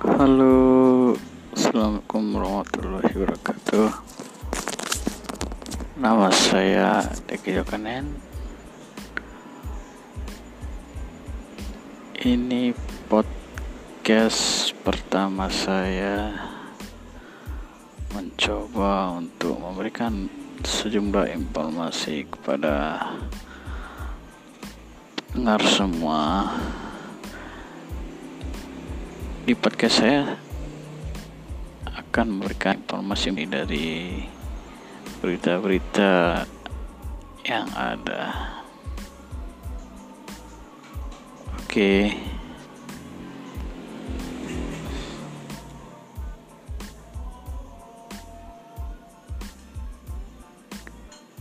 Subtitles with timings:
[0.00, 1.12] Halo,
[1.52, 3.88] Assalamualaikum warahmatullahi wabarakatuh.
[6.00, 8.08] Nama saya Deki Jokanen.
[12.16, 12.72] Ini
[13.12, 16.32] podcast pertama saya
[18.16, 20.32] Mencoba untuk memberikan
[20.64, 23.04] sejumlah informasi kepada
[25.36, 26.48] dengar semua
[29.50, 30.38] di podcast saya
[31.82, 34.22] akan memberikan informasi dari
[35.18, 36.46] berita-berita
[37.42, 38.30] yang ada.
[41.58, 42.14] Oke.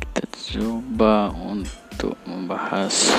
[0.02, 0.24] Kita
[0.58, 3.14] coba untuk membahas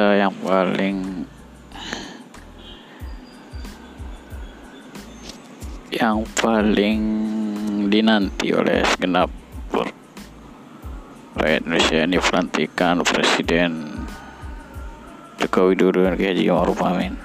[0.00, 1.19] berita yang paling
[6.00, 7.00] yang paling
[7.92, 9.28] dinanti oleh segenap
[11.36, 13.72] rakyat Indonesia ini pelantikan Presiden
[15.36, 17.20] Joko Widodo dan Kiai Ma'ruf Amin.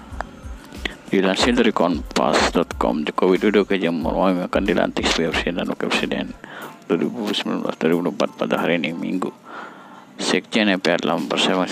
[1.08, 6.26] Dilansir dari kompas.com, Joko Widodo Haji Ma'ruf Amin akan dilantik sebagai Presiden dan Wakil Presiden
[6.92, 9.32] 2019-2024 pada hari ini Minggu.
[10.20, 11.68] Sekjen MPR dalam persiapan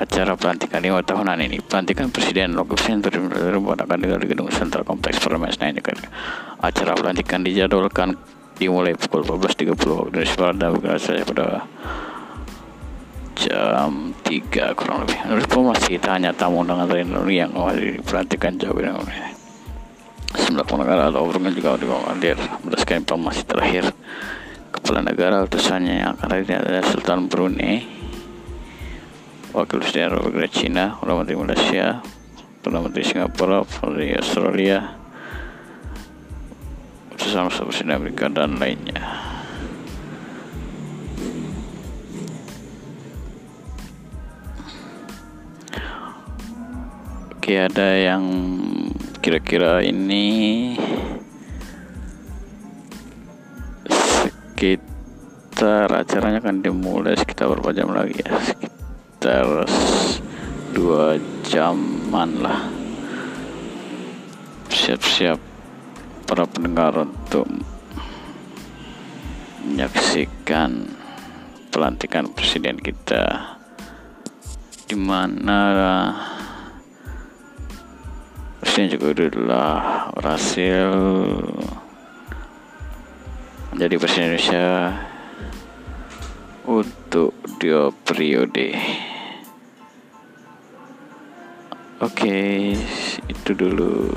[0.00, 1.60] acara pelantikan lima tahunan ini.
[1.60, 3.04] Pelantikan Presiden Wakil Presiden
[3.84, 6.08] akan digelar di Gedung Sentral Kompleks Parlemen Senayan Jakarta.
[6.64, 8.16] Acara pelantikan dijadwalkan
[8.56, 11.46] dimulai pukul 14.30 waktu Indonesia Barat dan berlangsung pada
[13.36, 15.18] jam 3 kurang lebih.
[15.28, 19.36] Menurut informasi kita hanya tamu undangan dari Indonesia yang menghadiri pelantikan jauh ini.
[20.30, 23.84] Sembilan negara atau organ juga hadir berdasarkan informasi terakhir
[24.70, 27.99] kepala negara utusannya yang akan hadir adalah Sultan Brunei
[29.50, 31.98] Wakil Presiden Republik Cina, Perdana Menteri Malaysia,
[32.62, 34.78] Perdana Menteri Singapura, Perdana Menteri Australia,
[37.18, 39.02] bersama Presiden Amerika dan lainnya.
[47.34, 48.22] Oke, ada yang
[49.18, 50.78] kira-kira ini
[53.90, 58.30] sekitar acaranya akan dimulai sekitar berapa jam lagi ya?
[59.30, 59.62] Sekitar
[60.74, 61.14] dua
[61.46, 62.66] jaman lah
[64.66, 65.38] siap-siap
[66.26, 67.46] para pendengar untuk
[69.62, 70.82] menyaksikan
[71.70, 73.54] pelantikan presiden kita
[74.90, 75.62] di mana
[78.58, 80.90] presiden juga adalah berhasil
[83.70, 84.66] menjadi presiden Indonesia
[86.66, 87.30] untuk
[87.62, 88.74] dua periode.
[92.00, 92.72] Oke,
[93.28, 94.08] itu dulu.